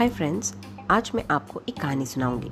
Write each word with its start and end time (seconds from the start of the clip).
Hi 0.00 0.08
friends 0.08 0.54
आज 0.90 1.10
मैं 1.14 1.24
आपको 1.30 1.62
एक 1.68 1.80
कहानी 1.80 2.06
सुनाऊँगी, 2.06 2.50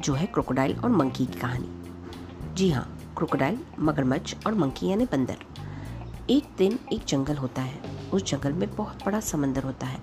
जो 0.00 0.14
है 0.14 0.26
क्रोकोडाइल 0.26 0.76
और 0.78 0.90
मंकी 0.90 1.26
की 1.26 1.38
कहानी। 1.38 2.54
जी 2.54 2.70
हाँ 2.70 2.98
क्रोकोडाइल 3.16 3.58
मगरमच्छ 3.78 4.46
और 4.46 4.54
मंकी 4.54 4.86
यानी 4.86 5.04
बंदर। 5.04 5.36
एक 6.30 6.44
दिन 6.58 6.78
एक 6.92 7.04
जंगल 7.04 7.36
होता 7.36 7.62
है, 7.62 7.80
उस 8.12 8.24
जंगल 8.24 8.52
में 8.52 8.76
बहुत 8.76 9.04
बड़ा 9.06 9.20
समंदर 9.20 9.62
होता 9.62 9.86
है। 9.86 9.98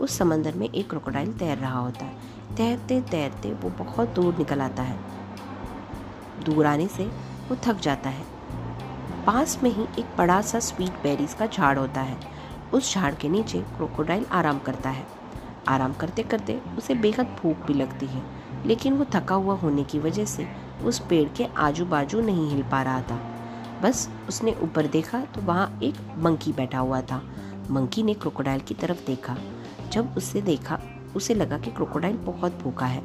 उस 0.00 0.18
समंदर 0.18 0.54
में 0.54 0.68
एक 0.70 0.88
क्रोकोडाइल 0.90 1.32
तैर 1.32 1.58
रहा 1.58 1.78
होता 1.78 2.04
है। 2.04 2.14
तैरते 2.56 3.00
तैरते 3.00 3.52
वो 3.52 3.70
बहुत 3.84 4.08
दूर 4.08 4.36
निकल 4.38 4.60
आता 4.60 4.82
है। 4.82 4.98
दूर 6.44 6.66
आने 6.66 6.88
से 6.88 7.04
वो 7.48 7.56
थक 7.56 7.80
जाता 7.80 8.10
है। 8.10 8.24
पास 9.26 9.60
में 9.62 9.70
ही 9.70 9.82
एक 9.82 10.16
बड़ा 10.18 10.40
सा 10.42 10.58
स्वीट 10.58 11.02
बेरीज 11.02 11.34
का 11.34 11.46
झाड़ 11.46 11.78
होता 11.78 12.00
है। 12.00 12.16
उस 12.74 12.94
झाड़ 12.94 13.14
के 13.14 13.28
नीचे 13.28 13.58
क्रोकोडाइल 13.58 14.26
आराम 14.32 14.58
करता 14.58 14.90
है। 14.90 15.25
आराम 15.68 15.92
करते 15.92 16.22
करते 16.22 16.60
उसे 16.78 16.94
बेहद 16.94 17.36
भूख 17.40 17.66
भी 17.66 17.74
लगती 17.74 18.06
है, 18.06 18.22
लेकिन 18.66 18.94
वो 18.94 19.06
थका 19.14 19.34
हुआ 19.34 19.54
होने 19.54 19.84
की 19.84 19.98
वजह 19.98 20.24
से 20.24 20.46
उस 20.84 20.98
पेड़ 21.08 21.28
के 21.28 21.44
आजू 21.58 21.84
बाजू 21.84 22.20
नहीं 22.20 22.48
हिल 22.50 22.62
पा 22.62 22.82
रहा 22.82 23.02
था। 23.02 23.20
बस 23.82 24.08
उसने 24.28 24.54
ऊपर 24.62 24.86
देखा 24.86 25.20
तो 25.24 25.40
वहाँ 25.40 25.78
एक 25.82 25.94
मंकी 26.18 26.52
बैठा 26.52 26.78
हुआ 26.78 27.00
था। 27.00 27.22
मंकी 27.70 28.02
ने 28.02 28.14
क्रोकोडाइल 28.14 28.60
की 28.60 28.74
तरफ़ 28.74 29.06
देखा। 29.06 29.36
जब 29.92 30.14
उससे 30.16 30.40
देखा, 30.42 30.80
उसे 31.16 31.34
लगा 31.34 31.58
कि 31.58 31.70
क्रोकोडाइल 31.70 32.16
बहुत 32.16 32.52
भूखा 32.52 32.86
है। 32.86 33.02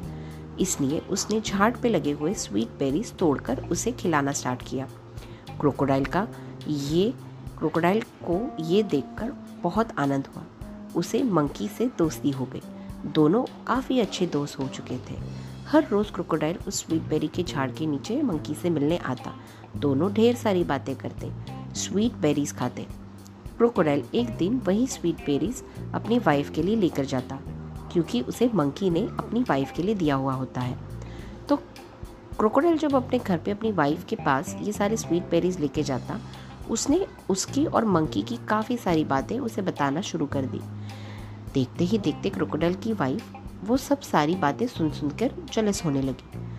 इसलिए 0.60 0.98
उसने 1.10 1.40
झाड़ 1.40 1.74
पे 1.76 1.88
लगे 1.88 2.12
हुए 2.12 2.34
स्वीट 2.34 2.78
बेरीज 2.78 3.12
तोड़कर 3.12 3.66
उसे 3.70 3.92
खिलाना 3.92 4.32
स्टार्ट 4.32 4.62
किया। 4.62 4.86
क्रोकोडाइल 5.60 6.04
का 6.04 6.26
ये, 6.68 7.12
क्रोकोडाइल 7.58 8.02
को 8.24 8.40
ये 8.60 8.82
देखकर 8.82 9.32
बहुत 9.62 9.98
आनंद 9.98 10.26
हुआ। 10.26 10.44
उसे 10.96 11.22
मंकी 11.22 11.68
से 11.68 11.86
दोस्ती 11.98 12.30
हो 12.30 12.44
गई। 12.44 12.62
दोनों 13.06 13.44
काफ़ी 13.66 14.00
अच्छे 14.00 14.26
दोस्त 14.26 14.58
हो 14.58 14.66
चुके 14.68 14.96
थे। 15.08 15.18
हर 15.68 15.86
रोज़ 15.88 16.12
क्रोकोडाइल 16.12 16.58
उस 16.68 16.80
स्वीट 16.80 17.02
बेरी 17.02 17.28
के 17.28 17.42
झाड़ 17.42 17.70
के 17.70 17.86
नीचे 17.86 18.20
मंकी 18.22 18.54
से 18.54 18.70
मिलने 18.70 18.96
आता। 18.98 19.34
दोनों 19.76 20.12
ढेर 20.12 20.34
सारी 20.36 20.64
बातें 20.64 20.94
करते, 20.96 21.30
स्वीट 21.74 22.12
बेरीज 22.12 22.52
खाते। 22.52 22.86
क्रोकोडाइल 23.56 24.04
एक 24.14 24.36
दिन 24.36 24.60
वही 24.64 24.86
स्वीट 24.86 25.24
बेरीज 25.26 25.62
अपनी 25.94 26.18
वाइफ 26.18 26.50
के 26.50 26.62
लिए 26.62 26.76
लेकर 26.76 27.04
जाता, 27.04 27.38
क्योंकि 27.92 28.20
उसे 28.20 28.50
मंकी 28.54 28.90
ने 28.90 29.00
अपनी 29.18 29.42
वाइफ 29.42 29.72
के 29.76 29.82
लिए 29.82 29.94
दिया 29.94 30.14
हुआ 30.14 30.34
होता 30.34 30.60
है। 30.60 30.78
तो 31.48 31.56
क्रोकोडाइल 32.38 32.78
जब 32.78 32.94
अपने 32.94 33.18
घर 33.18 33.38
पे 33.38 33.50
अपनी 33.50 33.72
वाइफ 33.72 34.04
के 34.04 34.16
पास 34.16 34.56
ये 34.62 34.72
सारे 34.72 34.96
स्वीट 34.96 35.30
बेरीज 35.30 35.58
लेके 35.60 35.82
जाता 35.82 36.18
उसने 36.70 37.06
उसकी 37.28 37.66
और 37.66 37.84
मंकी 37.84 38.22
की 38.22 38.36
काफ़ी 38.36 38.76
सारी 38.76 39.04
बातें 39.04 39.38
उसे 39.38 39.62
बताना 39.62 40.00
शुरू 40.00 40.26
कर 40.26 40.42
दी। 40.42 40.60
देखते 41.54 41.84
ही 41.84 41.98
देखते 41.98 42.30
क्रोकोडल 42.30 42.74
की 42.74 42.92
वाइफ 42.92 43.32
वो 43.64 43.76
सब 43.76 44.00
सारी 44.00 44.34
बातें 44.34 44.66
सुन 44.66 44.90
सुनकर 44.90 45.32
जलस 45.52 45.84
होने 45.84 46.02
लगी। 46.02 46.52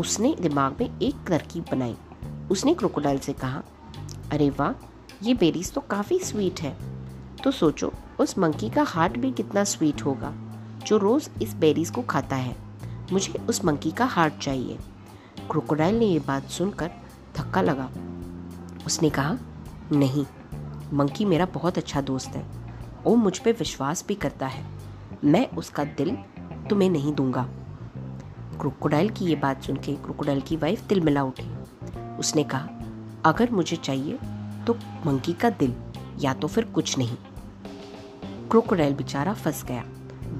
उसने 0.00 0.36
दिमाग 0.40 0.76
में 0.80 0.98
एक 1.02 1.14
तरकीब 1.28 1.64
बनाई। 1.70 1.96
उसने 2.50 2.74
क्रोकोडाइल 2.74 3.18
से 3.18 3.32
कहा, 3.32 3.62
अरे 4.32 4.50
वाह, 4.50 4.84
ये 5.22 5.34
बेरीज 5.34 5.72
तो 5.72 5.80
काफ़ी 5.80 6.18
स्वीट 6.18 6.60
है। 6.60 6.76
तो 7.44 7.50
सोचो, 7.50 7.92
उस 8.20 8.38
मंकी 8.38 8.70
का 8.70 8.82
हार्ट 8.82 9.18
भी 9.18 9.32
कितना 9.32 9.64
स्वीट 9.64 10.02
होगा, 10.02 10.34
जो 10.86 10.96
रोज़ 10.96 11.42
इस 11.42 11.54
बेरीज 11.54 11.90
को 11.90 12.02
खाता 12.02 12.36
है। 12.36 12.56
मुझे 13.12 13.32
उस 13.32 13.64
मंकी 13.64 13.90
का 13.90 14.04
हार्ट 14.04 14.38
चाहिए। 14.38 14.78
क्रोकोडाइल 15.50 15.98
ने 15.98 16.06
ये 16.06 16.18
बात 16.18 16.48
सुनकर 16.48 16.90
धक्का 17.36 17.62
लगा। 17.62 17.90
उसने 18.88 19.10
कहा, 19.10 19.36
नहीं, 19.92 20.24
मंकी 20.92 21.24
मेरा 21.24 21.46
बहुत 21.46 21.78
अच्छा 21.78 22.00
दोस्त 22.00 22.28
है। 22.28 22.46
वो 23.04 23.16
मुझ 23.16 23.38
पर 23.38 23.52
विश्वास 23.52 24.04
भी 24.08 24.14
करता 24.14 24.46
है। 24.46 24.64
मैं 25.24 25.50
उसका 25.50 25.84
दिल 25.84 26.16
तुम्हें 26.70 26.90
नहीं 26.90 27.12
दूँगा। 27.14 27.42
क्रोकोडाइल 28.60 29.10
की 29.10 29.24
ये 29.24 29.36
बात 29.36 29.62
सुन 29.62 29.76
के 29.76 29.92
क्रोकोडाइल 29.92 30.40
की 30.40 30.56
वाइफ 30.56 30.80
दिल 30.80 31.00
मिला 31.00 31.22
उठी। 31.22 31.50
उसने 32.18 32.44
कहा, 32.44 32.68
अगर 33.24 33.50
मुझे 33.50 33.76
चाहिए 33.76 34.18
तो 34.66 34.74
मंकी 35.06 35.32
का 35.32 35.50
दिल, 35.50 35.74
या 36.18 36.34
तो 36.34 36.48
फिर 36.48 36.64
कुछ 36.64 36.98
नहीं। 36.98 37.16
क्रोकोडाइल 38.50 38.94
बेचारा 38.94 39.34
फंस 39.34 39.64
गया। 39.64 39.84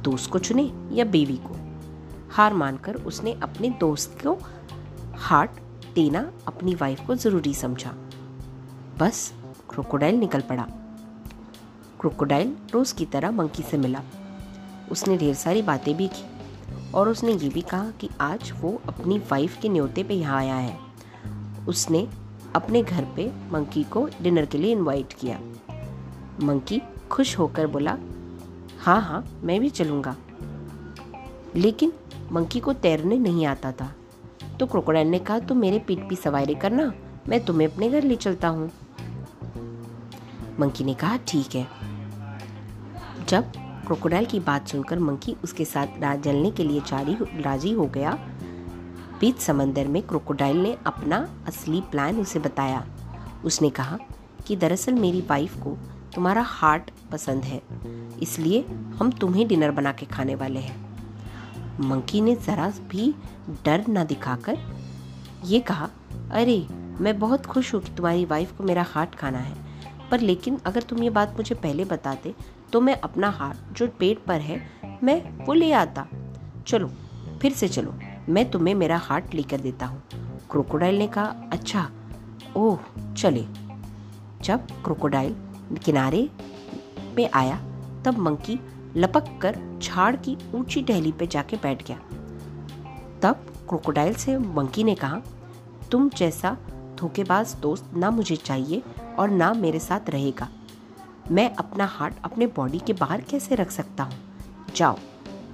दोस्त 0.03 0.31
को 0.31 0.39
चुने 0.39 0.73
या 0.93 1.05
बीवी 1.05 1.37
को? 1.37 1.57
हार 2.31 2.55
मानकर 2.55 2.95
उसने 2.95 3.33
अपने 3.33 3.71
दोस्त 3.71 4.19
को 4.27 4.39
हार्ट 5.17 5.51
देना 5.95 6.33
अपनी 6.47 6.75
वाइफ 6.75 7.07
को 7.07 7.15
ज़रूरी 7.15 7.55
समझा। 7.55 7.95
बस 8.99 9.33
क्रोकोडाइल 9.71 10.15
निकल 10.15 10.41
पड़ा। 10.41 10.63
क्रोकोडाइल 12.01 12.57
रोज़ 12.73 12.95
की 12.95 13.05
तरह 13.05 13.31
मंकी 13.31 13.63
से 13.63 13.77
मिला। 13.77 14.03
उसने 14.93 15.17
ढेर 15.17 15.35
सारी 15.35 15.63
बातें 15.63 15.97
भी 15.97 16.09
की 16.09 16.25
और 16.95 17.09
उसने 17.09 17.33
ये 17.33 17.49
भी 17.49 17.61
कहा 17.61 17.91
कि 17.91 18.09
आज 18.21 18.53
वो 18.61 18.83
अपनी 18.89 19.19
वाइफ 19.19 19.61
के 19.61 19.69
न्योते 19.69 20.03
पे 20.03 20.15
यहाँ 20.15 20.39
आया 20.39 20.55
है। 20.55 20.79
उसने 21.69 22.09
अपने 22.55 22.83
घर 22.83 23.05
पे 23.17 23.31
मंकी 23.53 23.85
को 23.85 24.09
डिनर 24.23 24.47
के 24.47 24.59
लिए 24.59 24.73
इनवाइट 24.73 25.13
किया। 25.13 25.39
मंकी 26.43 26.83
खुश 27.11 27.39
होकर 27.39 27.67
बोला 27.67 27.97
हाँ 28.79 29.01
हाँ 29.03 29.25
मैं 29.43 29.61
भी 29.61 29.71
चलूँगा। 29.71 30.17
लेकिन 31.57 31.93
मंकी 32.33 32.61
को 32.61 32.73
तैरने 32.73 33.19
नहीं 33.19 33.47
आता 33.47 33.73
था। 33.73 33.93
तो 34.61 34.67
क्रोकोडाइल 34.67 35.09
ने 35.09 35.19
कहा, 35.19 35.39
तुम 35.39 35.59
मेरे 35.59 35.79
पीठ 35.79 36.09
की 36.11 36.17
सवारी 36.17 36.55
करना, 36.55 36.93
मैं 37.29 37.45
तुम्हें 37.45 37.69
अपने 37.69 37.91
घर 37.91 38.03
ले 38.03 38.17
चलता 38.17 38.49
हूँ। 38.49 38.71
मंकी 40.61 40.85
ने 40.85 40.95
कहा, 40.95 41.17
ठीक 41.19 41.55
है। 41.55 41.67
जब 43.27 43.53
क्रोकोडाइल 43.87 44.27
की 44.27 44.41
बात 44.41 44.69
सुनकर 44.69 44.99
मंकी 44.99 45.37
उसके 45.45 45.65
साथ 45.65 46.01
जलने 46.17 46.51
के 46.51 46.65
लिए 46.65 46.81
चारी 46.81 47.17
राज़ी 47.43 47.73
हो 47.73 47.87
गया 47.87 48.19
बीच 49.21 49.39
समंदर 49.39 49.87
में 49.87 50.01
क्रोकोडाइल 50.03 50.57
ने 50.57 50.77
अपना 50.87 51.17
असली 51.47 51.81
प्लान 51.81 52.21
उसे 52.21 52.39
बताया। 52.39 52.85
उसने 53.45 53.71
कहा 53.71 53.99
कि 54.47 54.57
दरअसल 54.57 54.95
मेरी 54.95 55.21
वाइफ 55.21 55.57
को 55.63 55.77
तुम्हारा 56.15 56.43
हार्ट 56.43 56.91
पसंद 57.13 57.45
है, 57.45 57.61
इसलिए 58.23 58.65
हम 59.01 59.11
तुम्हें 59.11 59.47
डिनर 59.49 59.71
बना 59.71 59.93
के 59.93 60.07
खाने 60.07 60.35
वाले 60.35 60.61
हैं। 60.61 60.77
मंकी 61.81 62.21
ने 62.21 62.35
ज़रा 62.37 62.69
भी 62.91 63.15
डर 63.65 63.85
न 63.89 64.05
दिखाकर 64.05 64.59
ये 65.45 65.61
कहा, 65.61 65.89
अरे, 66.33 66.67
मैं 67.01 67.19
बहुत 67.19 67.47
खुश 67.47 67.75
हूँ 67.75 67.81
कि 67.83 67.95
तुम्हारी 67.95 68.25
वाइफ 68.25 68.57
को 68.57 68.65
मेरा 68.65 68.87
हार्ट 68.89 69.15
खाना 69.15 69.39
है। 69.39 69.68
पर 70.11 70.21
लेकिन 70.21 70.59
अगर 70.67 70.83
तुम 70.83 71.03
ये 71.03 71.11
बात 71.11 71.37
मुझे 71.37 71.55
पहले 71.55 71.85
बताते 71.85 72.35
तो 72.73 72.81
मैं 72.81 72.95
अपना 73.01 73.29
हाथ 73.31 73.73
जो 73.73 73.87
पेट 73.89 74.25
पर 74.25 74.41
है, 74.41 74.61
मैं 75.03 75.45
वो 75.45 75.53
ले 75.53 75.73
आता। 75.73 76.07
चलो, 76.67 76.91
फिर 77.43 77.53
से 77.53 77.69
चलो, 77.69 77.95
मैं 78.29 78.51
तुम्हें 78.51 78.75
मेरा 78.75 78.97
हार्ट 78.97 79.35
लेकर 79.35 79.61
देता 79.61 79.87
हूँ। 79.87 80.03
क्रोकोडाइल 80.51 80.99
ने 80.99 81.07
कहा 81.07 81.35
अच्छा 81.53 81.89
ओह, 82.57 82.79
चले। 83.15 83.45
जब 84.43 84.67
क्रोकोडाइल 84.85 85.35
किनारे 85.85 86.29
पे 87.17 87.27
आया, 87.27 87.57
तब 88.05 88.19
मंकी 88.19 88.59
लपक 88.97 89.39
कर 89.43 89.59
झाड़ 89.83 90.15
की 90.17 90.37
ऊँची 90.55 90.83
टहली 90.83 91.13
पे 91.13 91.27
जाके 91.27 91.57
बैठ 91.57 91.87
गया। 91.87 91.99
तब 93.23 93.47
क्रोकोडाइल 93.69 94.15
से 94.15 94.39
मंकी 94.39 94.85
ने 94.85 94.95
कहा, 94.95 95.21
तुम 95.91 96.09
जैसा 96.09 96.57
धोखेबाज 96.99 97.55
दोस्त 97.55 97.91
ना 97.97 98.11
मुझे 98.11 98.37
चाहिए 98.37 98.83
और 99.19 99.31
ना 99.31 99.53
मेरे 99.53 99.79
साथ 99.79 100.11
रहेगा। 100.11 100.49
मैं 101.31 101.55
अपना 101.55 101.87
हार्ट 101.87 102.15
अपने 102.25 102.47
बॉडी 102.47 102.79
के 102.79 102.93
बाहर 102.93 103.21
कैसे 103.21 103.55
रख 103.55 103.71
सकता 103.71 104.05
हूँ? 104.05 104.19
जाओ, 104.77 104.99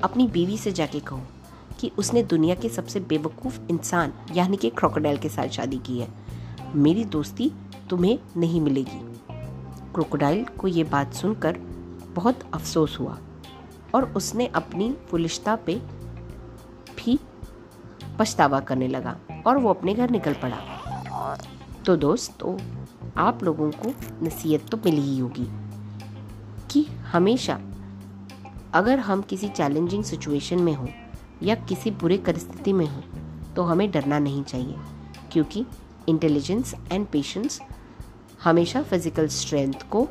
अपनी 0.05 0.27
बीवी 0.27 0.59
से 0.59 0.73
जाके 0.73 1.01
कहो 1.01 1.21
कि 1.81 1.91
उसने 1.99 2.23
दुनिया 2.23 2.55
के 2.55 2.69
सबसे 2.69 3.01
बेवकूफ़ 3.01 3.61
इंसान 3.71 4.13
यानी 4.33 4.57
कि 4.57 4.71
क्रोकोडाइल 4.71 5.19
के 5.19 5.29
साथ 5.29 5.49
शादी 5.49 5.79
की 5.79 5.99
है। 5.99 6.09
मेरी 6.75 7.05
दोस्ती 7.05 7.53
तुम्हें 7.91 8.19
नहीं 8.37 8.61
मिलेगी। 8.61 9.01
क्रोकोडाइल 9.95 10.45
को 10.45 10.69
ये 10.69 10.85
बात 10.85 11.15
सुनकर 11.15 11.59
बहुत 12.15 12.41
अफसोस 12.55 12.97
हुआ 13.01 13.19
और 13.95 14.05
उसने 14.13 14.47
अपनी 14.47 14.97
फुलिश्ता 15.11 15.57
पे 15.57 15.75
भी 16.99 17.19
पछतावा 18.19 18.61
करने 18.61 18.89
लगा 18.89 19.17
और 19.47 19.59
वो 19.59 19.71
अपने 19.71 19.95
घर 19.95 20.11
निकल 20.11 20.35
पड़ा। 20.35 20.59
तो 21.87 21.97
दोस्तों 21.97 22.57
आप 23.17 23.43
लोगों 23.45 23.71
को 23.73 23.93
नसीहत 24.23 24.69
तो 24.71 24.77
मिली 24.77 25.01
ही 25.01 25.19
होगी 25.19 25.47
कि 26.71 26.83
हमेशा 27.13 27.59
अगर 28.75 28.99
हम 28.99 29.23
किसी 29.23 29.49
चैलेंजिंग 29.49 30.05
सिचुएशन 30.05 30.59
में 30.59 30.73
हों 30.75 30.89
या 31.43 31.55
किसी 31.69 31.91
बुरे 31.93 32.17
परिस्थिति 32.19 32.73
में 32.73 32.87
हों 32.87 33.03
तो 33.55 33.63
हमें 33.63 33.91
डरना 33.91 34.19
नहीं 34.19 34.43
चाहिए, 34.43 34.77
क्योंकि 35.33 35.65
इंटेलिजेंस 36.09 36.75
एंड 36.93 37.07
पेशेंस 37.07 37.61
हमेशा 38.45 38.83
फ़िज़िकल 38.83 39.29
स्ट्रेंथ 39.29 39.89
को 39.91 40.07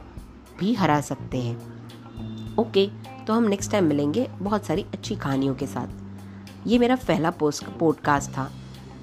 भी 0.59 0.73
हरा 0.73 0.99
सकते 1.01 1.41
हैं। 1.41 2.56
ओके 2.59 2.89
तो 3.27 3.33
हम 3.33 3.44
नेक्स्ट 3.44 3.71
टाइम 3.71 3.85
मिलेंगे 3.85 4.27
बहुत 4.33 4.65
सारी 4.65 4.85
अच्छी 4.94 5.15
कहानियों 5.15 5.56
के 5.56 5.67
साथ। 5.67 6.67
ये 6.67 6.79
मेरा 6.79 6.95
पहला 7.07 7.31
पोस्ट 7.31 7.65
पॉडकास्ट 7.79 8.31
था 8.31 8.49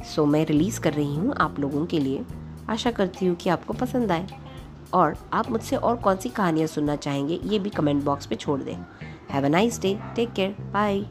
सो 0.06 0.26
मैं 0.26 0.44
रिलीज़ 0.46 0.81
कर 0.81 0.93
रही 0.93 1.17
हूँ 1.17 1.35
आप 1.41 1.61
लोगों 1.61 1.87
के 1.87 1.99
लिए। 1.99 2.25
आशा 2.70 2.90
करती 2.90 3.26
हूँ 3.26 3.37
कि 3.37 3.50
आपको 3.50 3.75
पसंद 3.75 4.12
आए। 4.12 4.26
और 4.94 5.17
आप 5.32 5.50
मुझसे 5.50 5.76
और 5.76 5.96
कौन 5.96 6.17
सी 6.17 6.28
कहानियाँ 6.28 6.67
सुनना 6.67 6.96
चाहेंगे, 6.96 7.40
ये 7.44 7.58
भी 7.58 7.70
कमेंट 7.70 8.05
बॉक्स 8.05 8.28
में 8.31 8.38
छोड़ 8.38 8.61
दें। 8.61 8.76
Have 9.31 9.44
a 9.44 9.49
nice 9.49 9.81
day 9.81 9.99
take 10.17 10.32
care 10.32 10.56
bye 10.72 11.05